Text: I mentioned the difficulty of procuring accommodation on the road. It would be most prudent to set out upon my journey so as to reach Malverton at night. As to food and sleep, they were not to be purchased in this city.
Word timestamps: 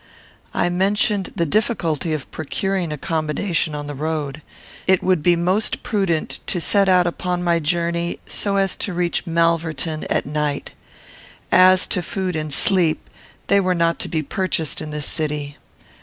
I 0.55 0.69
mentioned 0.69 1.31
the 1.35 1.45
difficulty 1.45 2.11
of 2.11 2.31
procuring 2.31 2.91
accommodation 2.91 3.75
on 3.75 3.85
the 3.85 3.93
road. 3.93 4.41
It 4.87 5.03
would 5.03 5.21
be 5.21 5.35
most 5.35 5.83
prudent 5.83 6.39
to 6.47 6.59
set 6.59 6.89
out 6.89 7.05
upon 7.05 7.43
my 7.43 7.59
journey 7.59 8.19
so 8.25 8.55
as 8.55 8.75
to 8.77 8.93
reach 8.95 9.27
Malverton 9.27 10.05
at 10.09 10.25
night. 10.25 10.71
As 11.51 11.85
to 11.85 12.01
food 12.01 12.35
and 12.35 12.51
sleep, 12.51 13.07
they 13.45 13.59
were 13.59 13.75
not 13.75 13.99
to 13.99 14.09
be 14.09 14.23
purchased 14.23 14.81
in 14.81 14.89
this 14.89 15.05
city. 15.05 15.57